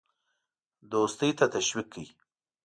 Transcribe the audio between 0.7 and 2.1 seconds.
دوستی ته تشویق کړ.